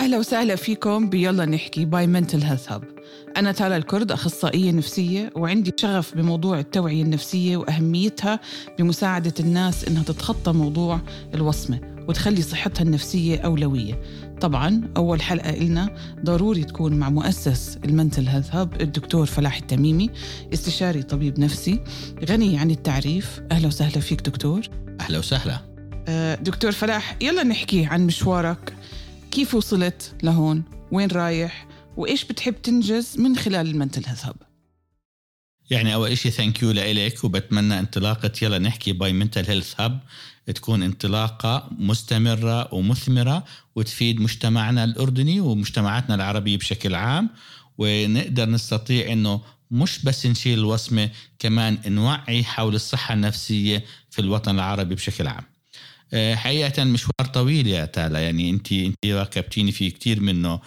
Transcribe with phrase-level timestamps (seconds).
[0.00, 1.08] أهلا وسهلا فيكم.
[1.08, 2.84] بيلا نحكي by Mental Health Hub
[3.36, 8.40] أنا تالا الكرد أخصائية نفسية وعندي شغف بموضوع التوعية النفسية وأهميتها
[8.78, 11.00] بمساعدة الناس إنها تتخطى موضوع
[11.34, 14.00] الوصمة وتخلي صحتها النفسية أولوية.
[14.40, 20.10] طبعا أول حلقة إلنا ضروري تكون مع مؤسس ال Mental Health Hub الدكتور فلاح التميمي
[20.54, 21.80] استشاري طبيب نفسي
[22.30, 23.40] غني عن التعريف.
[23.52, 24.60] أهلا وسهلا فيك دكتور.
[25.00, 25.58] أهلا وسهلا.
[26.08, 28.74] آه، دكتور فلاح يلا نحكي عن مشوارك.
[29.30, 30.62] كيف وصلت لهون؟
[30.92, 31.66] وين رايح؟
[31.96, 34.36] وإيش بتحب تنجز من خلال ال Mental Hub
[35.70, 40.00] يعني أول شيء thank you لك وبتمنى انطلاقة يلا نحكي by Mental Health Hub
[40.54, 43.44] تكون انطلاقة مستمرة ومثمرة
[43.76, 47.30] وتفيد مجتمعنا الأردني ومجتمعاتنا العربية بشكل عام.
[47.78, 54.94] ونقدر نستطيع إنه مش بس نشيل الوصمة كمان نوعي حول الصحة النفسية في الوطن العربي
[54.94, 55.44] بشكل عام.
[56.12, 58.18] آه، حقيقة مشوار طويل يا تالا.
[58.20, 60.60] يعني انت انت راكبتيني فيه كثير منه.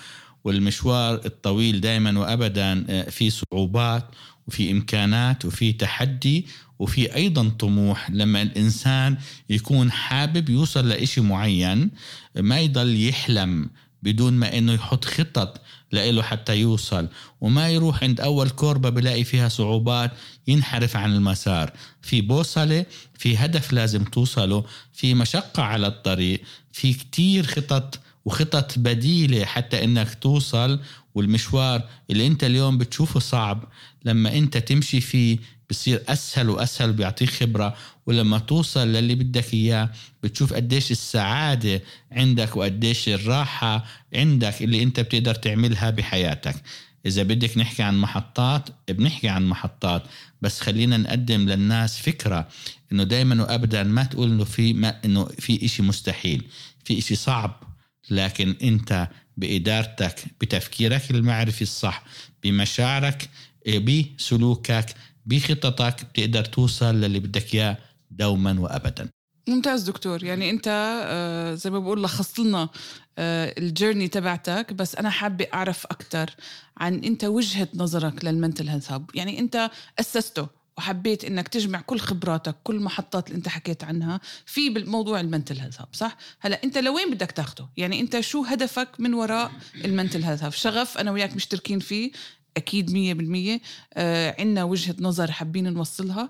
[0.44, 4.06] والمشوار الطويل دائما وابدا آه، في صعوبات
[4.48, 6.46] وفي إمكانات وفي تحدي
[6.80, 8.10] وفي أيضا طموح.
[8.12, 9.18] لما الإنسان
[9.50, 11.92] يكون حابب يوصل لإشي معين
[12.36, 13.70] ما يضل يحلم
[14.04, 17.08] بدون ما إنه يحط خطط لإله حتى يوصل.
[17.42, 20.12] وما يروح عند أول كوربة بلاقي فيها صعوبات
[20.48, 21.72] ينحرف عن المسار.
[22.02, 22.86] في بوصلة
[23.18, 30.14] في هدف لازم توصله في مشقة على الطريق في كتير خطط وخطط بديلة حتى إنك
[30.22, 30.80] توصل.
[31.16, 33.64] والمشوار اللي أنت اليوم بتشوفه صعب
[34.06, 35.38] لما أنت تمشي فيه
[35.74, 39.90] بصير أسهل وأسهل بيعطيك خبرة ولما توصل للي بدك إياه
[40.24, 46.56] بتشوف قديش السعادة عندك وقديش الراحة عندك اللي أنت بتقدر تعملها بحياتك.
[47.06, 50.04] إذا بدك نحكي عن محطات بنحكي عن محطات
[50.42, 52.48] بس خلينا نقدم للناس فكرة
[52.92, 56.44] إنه دائما وابدا ما تقول إنه في ما إنه في إشي مستحيل
[56.84, 57.64] في إشي صعب
[58.10, 59.08] لكن أنت
[59.38, 62.04] بإدارتك بتفكيرك المعرفي الصح
[62.44, 63.30] بمشاعرك
[63.68, 64.86] بسلوكك
[65.26, 67.78] بخططك بتقدر توصل للي بدك إياه
[68.12, 69.10] دوما وابدا.
[69.48, 70.24] ممتاز دكتور.
[70.24, 70.68] يعني أنت
[71.06, 72.70] آه، زي ما بقول لخصت لنا
[73.18, 76.30] آه، ال journey تبعتك بس أنا حابة أعرف أكثر
[76.78, 79.10] عن أنت وجهة نظرك لل Mental Health Hub.
[79.14, 80.48] يعني أنت أسسته
[80.78, 85.60] وحبيت إنك تجمع كل خبراتك كل محطات اللي أنت حكيت عنها في بالموضوع ال Mental
[85.60, 89.52] Health Hub صح؟ هلا أنت لوين بدك تاخده؟ يعني أنت شو هدفك من وراء
[89.86, 92.12] ال Mental Health Hub؟ شغف أنا وياك مشتركين فيه
[92.58, 93.62] أكيد مية بالمية.
[93.94, 96.30] آه عندنا وجهة نظر حابين نوصلها.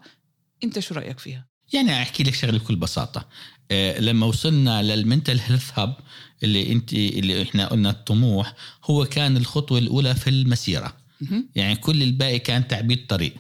[0.64, 3.28] أنت شو رأيك فيها؟ يعني أحكي لك شغلة بكل بساطة.
[3.72, 5.96] آه لما وصلنا للمنتل هيلث هاب
[6.44, 8.54] اللي انت اللي إحنا قلنا الطموح
[8.86, 10.94] هو كان الخطوة الأولى في المسيرة.
[11.56, 13.34] يعني كل الباقي كان تعبيد طريق.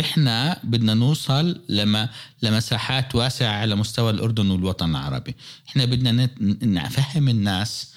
[0.00, 2.08] إحنا بدنا نوصل لما
[2.42, 5.34] لمساحات واسعة على مستوى الأردن والوطن العربي.
[5.68, 6.30] إحنا بدنا
[6.62, 7.92] نفهم الناس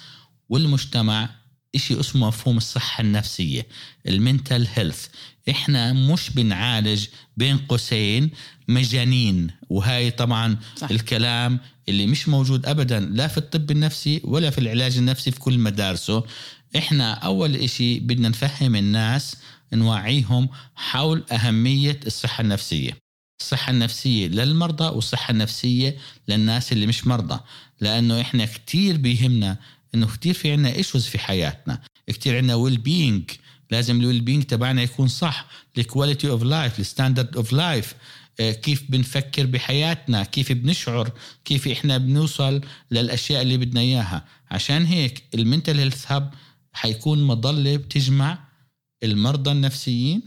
[0.48, 1.30] والمجتمع
[1.76, 3.66] إشي اسمه مفهوم الصحة النفسية
[4.08, 5.06] المنتل هيلث
[5.50, 7.06] إحنا مش بنعالج
[7.36, 8.30] بين قوسين
[8.68, 10.90] مجانين وهاي طبعا صح.
[10.90, 15.58] الكلام اللي مش موجود أبدا لا في الطب النفسي ولا في العلاج النفسي في كل
[15.58, 16.24] مدارسه.
[16.76, 19.36] إحنا أول إشي بدنا نفهم الناس
[19.72, 22.96] نوعيهم حول أهمية الصحة النفسية.
[23.40, 25.96] الصحة النفسية للمرضى والصحة النفسية
[26.28, 27.40] للناس اللي مش مرضى.
[27.80, 29.56] لأنه إحنا كتير بيهمنا
[29.94, 31.80] إنه كتير في عنا issues في حياتنا.
[32.06, 33.30] كتير عنا well-being
[33.70, 35.46] لازم ال well-being تبعنا يكون صح.
[35.78, 37.94] ال quality of life ال standard of life
[38.38, 41.10] كيف بنفكر بحياتنا؟ كيف بنشعر؟
[41.44, 42.60] كيف إحنا بنوصل
[42.90, 46.34] للأشياء اللي بدنا إياها؟ عشان هيك ال Mental Health Hub
[46.72, 48.38] حيكون مظلة بتجمع
[49.02, 50.22] المرضى النفسيين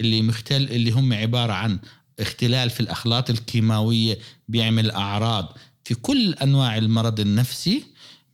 [0.00, 1.78] اللي مختل اللي هم عبارة عن
[2.20, 4.18] اختلال في الأخلاط الكيماوية
[4.48, 7.84] بيعمل أعراض في كل أنواع المرض النفسي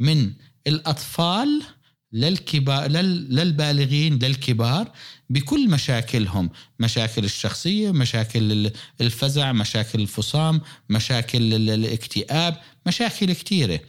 [0.01, 0.33] من
[0.67, 1.63] الأطفال
[2.13, 4.93] للكبار للبالغين للكبار
[5.31, 6.51] بكل مشاكلهم.
[6.81, 8.71] مشاكل الشخصية مشاكل
[9.01, 12.57] الفزع مشاكل الفصام مشاكل الاكتئاب
[12.87, 13.81] مشاكل كثيرة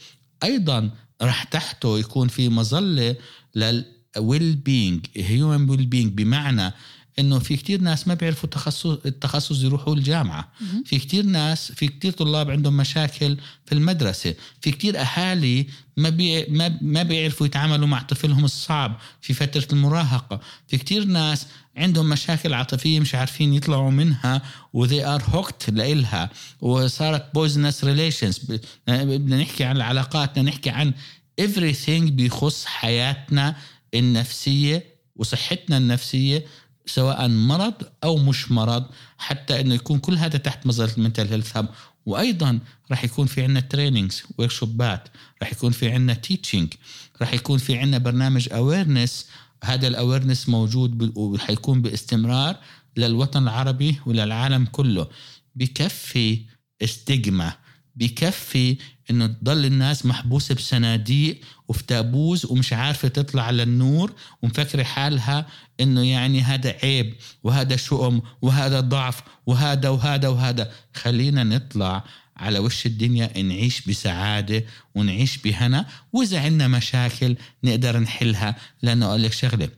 [0.43, 0.89] أيضا
[1.21, 3.15] راح تحته يكون في مظلة
[3.55, 6.73] لل well-being human well-being بمعنى
[7.19, 10.51] إنه في كتير ناس ما بيعرفوا تخصص التخصص يروحوا الجامعة.
[10.85, 14.35] في كتير ناس في كتير طلاب عندهم مشاكل في المدرسة.
[14.61, 15.67] في كتير أهالي
[15.97, 20.39] ما بي ما ما بيعرفوا يتعاملوا مع طفلهم الصعب في فترة المراهقة.
[20.67, 24.41] في كتير ناس عندهم مشاكل عاطفية مش عارفين يطلعوا منها
[24.73, 26.29] و they are hooked لإلها.
[26.61, 28.39] وصارت business relations
[28.87, 30.93] بدنا نحكي عن العلاقات بدنا نحكي عن
[31.41, 33.55] everything بيخص حياتنا
[33.93, 34.83] النفسية
[35.15, 36.45] وصحتنا النفسية.
[36.93, 38.85] سواء مرض أو مش مرض
[39.17, 41.69] حتى إنه يكون كل هذا تحت مظلة ال Mental Health Hub
[42.05, 42.59] وأيضا
[42.91, 45.07] راح يكون في عندنا trainings و workshopات
[45.41, 46.73] راح يكون في عندنا teaching
[47.21, 49.27] راح يكون في عندنا برنامج awareness
[49.63, 52.55] هذا ال awareness موجود وحيكون باستمرار
[52.97, 55.07] للوطن العربي وللعالم كله.
[55.55, 56.45] بكفي
[56.83, 57.53] استجما
[57.95, 58.77] بكفي
[59.11, 65.47] إنه تضل الناس محبوسة بصناديق وفي تابوز ومش عارفة تطلع على النور ومفكرة حالها
[65.79, 70.71] إنه يعني هذا عيب وهذا شؤم وهذا ضعف وهذا وهذا وهذا.
[70.93, 72.03] خلينا نطلع
[72.37, 74.65] على وش الدنيا نعيش بسعادة
[74.95, 75.85] ونعيش بهنا.
[76.13, 78.55] وإذا عندنا مشاكل نقدر نحلها.
[78.81, 79.69] لأنه أقول لك شغلة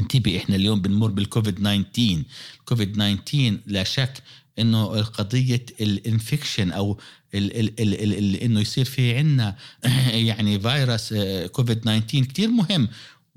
[0.00, 2.22] انتبه إحنا اليوم بنمر بالكوفيد 19
[2.64, 4.22] كوفيد 19 لا شك
[4.58, 7.00] إنه قضية ال infection أو
[7.34, 9.56] ال ال ال ال ال إنه يصير في عندنا
[10.28, 11.14] يعني فيروس
[11.52, 12.88] كوفيد 19 كثير مهم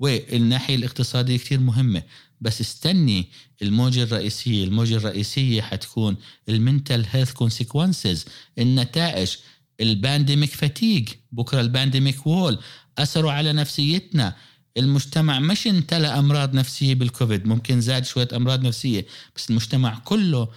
[0.02, 2.02] والناحية الاقتصادية كثير مهمة.
[2.40, 3.28] بس استني
[3.62, 6.16] الموجة الرئيسية الموجة الرئيسية حتكون
[6.48, 8.24] ال mental health consequences
[8.58, 9.36] النتائج.
[9.80, 12.58] ال pandemic fatigue بكرة ال pandemic wall.
[12.98, 14.36] أثروا على نفسيتنا.
[14.76, 19.06] المجتمع مش امتلأ أمراض نفسية بالكوفيد ممكن زاد شوية أمراض نفسية
[19.36, 20.48] بس المجتمع كله آه،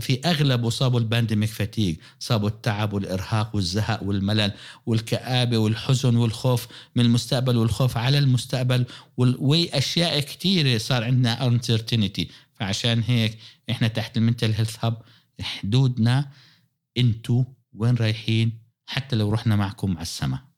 [0.00, 4.52] في أغلب صابوا ال pandemic fatigue صابوا التعب والإرهاق والزهق والملل
[4.86, 6.66] والكآبة والحزن والخوف
[6.96, 8.86] من المستقبل والخوف على المستقبل
[9.16, 13.38] وأشياء كثيره صار عندنا uncertainty فعشان هيك
[13.70, 15.02] إحنا تحت ال Mental Health Hub
[15.40, 16.30] حدودنا
[16.98, 20.53] انتو وين رايحين؟ حتى لو رحنا معكم على السماء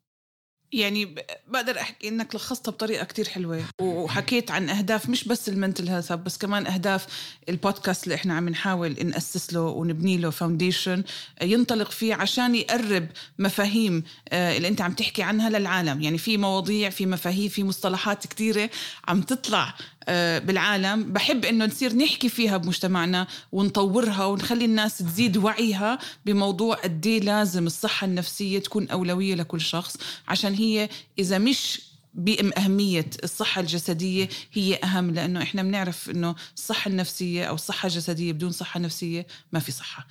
[0.72, 1.14] يعني
[1.48, 3.64] بقدر أحكي إنك لخصتها بطريقة كتير حلوة.
[3.80, 7.06] وحكيت عن أهداف مش بس ال mental health بس كمان أهداف
[7.48, 11.04] البودكاست اللي إحنا عم نحاول نأسس له ونبني له فاونديشن
[11.42, 13.08] ينطلق فيه عشان يقرب
[13.38, 16.02] مفاهيم آه، اللي أنت عم تحكي عنها للعالم.
[16.02, 18.70] يعني في مواضيع في مفاهيم في مصطلحات كتيرة
[19.08, 19.74] عم تطلع
[20.08, 21.12] آه، بالعالم.
[21.12, 27.66] بحب إنه نصير نحكي فيها بمجتمعنا ونطورها ونخلي الناس تزيد وعيها بموضوع قد إيه لازم
[27.66, 29.96] الصحة النفسية تكون أولوية لكل شخص
[30.28, 30.88] عشان هي
[31.18, 31.80] إذا مش
[32.14, 38.50] بأهمية الصحة الجسدية هي أهم؟ لأنه إحنا بنعرف إنه الصحة النفسية أو الصحة الجسدية بدون
[38.50, 40.06] صحة نفسية ما في صحة.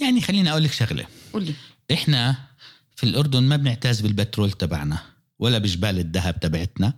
[0.00, 1.06] يعني خليني أقول لك شغلة.
[1.32, 1.54] قولي
[1.92, 2.36] إحنا
[2.96, 4.98] في الأردن ما بنعتز بالبترول تبعنا
[5.38, 6.94] ولا بجبال الذهب تبعتنا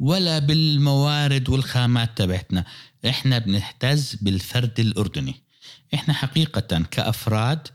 [0.00, 2.64] ولا بالموارد والخامات تبعتنا.
[3.08, 5.34] إحنا بنعتز بالفرد الأردني.
[5.94, 7.68] إحنا حقيقة كأفراد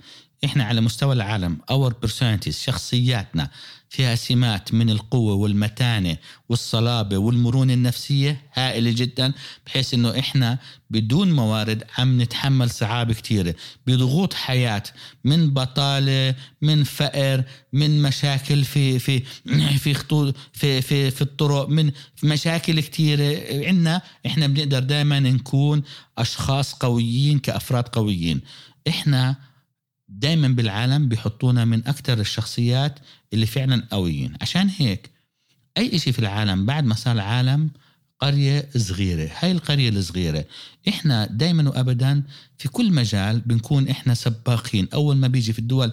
[0.45, 3.50] إحنا على مستوى العالم our personalities شخصياتنا
[3.89, 6.18] فيها سمات من القوة والمتانة
[6.50, 9.33] والصلابة والمرونة النفسية هائلة جدا
[9.65, 10.57] بحيث إنه إحنا
[10.89, 13.56] بدون موارد عم نتحمل صعاب كثيرة
[13.88, 14.83] بضغوط حياة
[15.24, 17.44] من بطالة من فقر
[17.74, 19.19] من مشاكل في في
[19.77, 21.91] في خطوط في في في الطرق من
[22.24, 25.83] مشاكل كثيرة عندنا إحنا بنقدر دائما نكون
[26.18, 28.41] أشخاص قويين كأفراد قويين.
[28.88, 29.36] إحنا
[30.09, 32.99] دائما بالعالم بيحطونا من أكثر الشخصيات
[33.33, 34.33] اللي فعلا قويين.
[34.41, 35.09] عشان هيك
[35.77, 37.69] أي شيء في العالم بعد ما صار العالم
[38.19, 39.31] قرية صغيرة.
[39.39, 40.45] هاي القرية الصغيرة
[40.89, 42.23] إحنا دايما وابدا
[42.57, 44.87] في كل مجال بنكون إحنا سباقين.
[44.93, 45.91] أول ما بيجي في الدول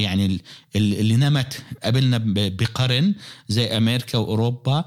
[0.00, 0.40] يعني
[0.76, 2.18] اللي نمت قبلنا
[2.48, 3.14] بقرن
[3.48, 4.84] زي أمريكا وأوروبا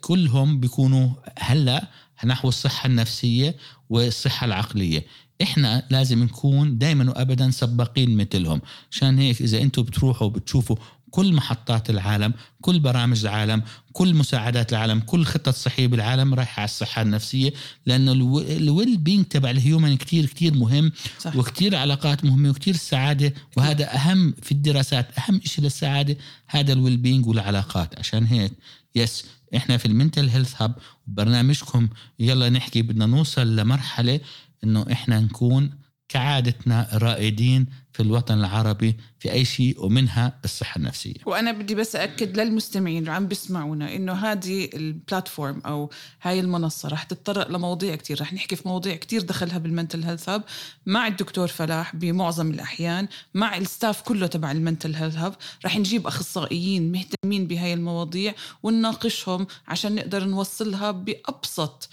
[0.00, 1.88] كلهم بيكونوا هلأ
[2.24, 3.56] نحو الصحة النفسية
[3.90, 5.06] والصحة العقلية.
[5.42, 8.60] إحنا لازم نكون دائما وابدا سباقين مثلهم
[8.92, 10.76] عشان هيك إذا أنتم بتروحوا بتشوفوا
[11.10, 13.62] كل محطات العالم كل برامج العالم
[13.92, 17.52] كل مساعدات العالم كل خطة صحية بالعالم رايحة على الصحة النفسية
[17.86, 21.36] لأنه ال well-being تبع ال human كتير كتير مهم صح.
[21.36, 26.16] وكتير علاقات مهمة وكتير السعادة وهذا أهم في الدراسات أهم شيء للسعادة
[26.46, 28.52] هذا ال well-being والعلاقات عشان هيك
[28.94, 29.24] yes
[29.56, 30.74] إحنا في ال Mental Health Hub
[31.06, 31.88] برنامجكم
[32.18, 34.20] يلا نحكي بدنا نوصل لمرحلة
[34.64, 35.70] إنه إحنا نكون
[36.08, 41.14] كعادتنا رائدين في الوطن العربي في أي شيء ومنها الصحة النفسية.
[41.26, 45.90] وأنا بدي بس اكد للمستمعين اللي عم بيسمعونا إنه هذه ال platform أو
[46.22, 50.28] هاي المنصة رح تتطرق لمواضيع كتير، رح نحكي في مواضيع كتير دخلها بال Mental Health
[50.28, 50.42] Hub
[50.86, 55.34] مع الدكتور فلاح بمعظم الأحيان، مع ال staff كله تبع ال Mental Health Hub،
[55.64, 61.88] رح نجيب أخصائيين مهتمين بهاي المواضيع ونناقشهم عشان نقدر نوصلها بأبسط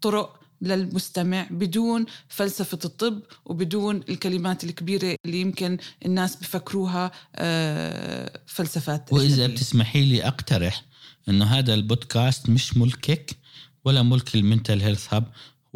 [0.00, 9.46] طرق للمستمع بدون فلسفة الطب وبدون الكلمات الكبيرة اللي يمكن الناس بفكروها آه، فلسفات وإذا
[9.46, 10.82] بتسمحي لي أقترح
[11.28, 13.36] أنه هذا البودكاست مش ملكك
[13.84, 15.24] ولا ملك المنتل هيلث هاب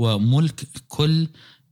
[0.01, 1.29] هو ملك كل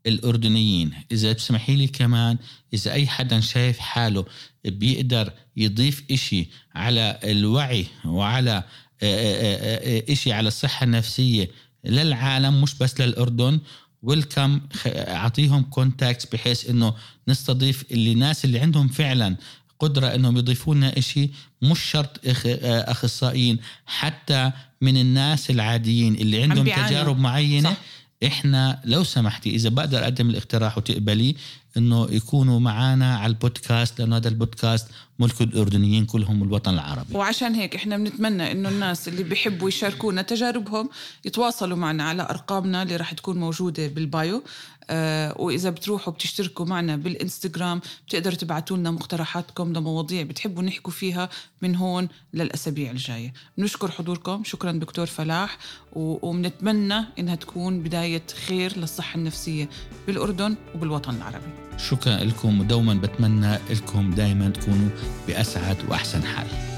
[0.06, 0.92] الأردنيين.
[1.12, 2.38] إذا تسمحي لي كمان
[2.74, 4.24] إذا أي حدا شايف حاله
[4.64, 8.64] بيقدر يضيف إشي على الوعي وعلى آه،
[9.02, 11.50] آه، إشي على الصحة النفسية
[11.84, 13.60] للعالم مش بس للأردن.
[14.02, 16.94] welcome أعطيهم contact بحيث إنه
[17.28, 19.36] نستضيف اللي ناس اللي عندهم فعلا
[19.78, 21.30] قدرة إنهم يضيفوا لنا شيء
[21.62, 22.20] مش شرط
[22.64, 27.70] أخصائيين حتى من الناس العاديين اللي عندهم تجارب معينة.
[27.70, 27.76] صح.
[28.26, 31.34] إحنا لو سمحتي إذا بقدر أقدم الاقتراح وتقبليه
[31.76, 37.16] إنه يكونوا معنا على البودكاست لأنه هذا البودكاست ملك الأردنيين كلهم والوطن العربي.
[37.16, 40.90] وعشان هيك إحنا بنتمنى إنه الناس اللي بيحبوا يشاركونا تجاربهم
[41.24, 44.42] يتواصلوا معنا على أرقامنا اللي راح تكون موجودة بالبايو.
[44.90, 51.28] آه وإذا بتروحوا بتشتركوا معنا بالإنستغرام بتقدروا تبعتوا لنا مقترحاتكم لمواضيع بتحبوا نحكوا فيها
[51.62, 53.32] من هون للأسابيع الجاية.
[53.58, 54.42] بنشكر حضوركم.
[54.44, 55.58] شكرا دكتور فلاح.
[55.92, 59.68] وبنتمنى إنها تكون بداية خير للصحة النفسية
[60.06, 61.67] بالأردن وبالوطن العربي.
[61.78, 64.88] شكرا لكم ودوما بتمنى لكم دائما تكونوا
[65.28, 66.77] بأسعد وأحسن حال.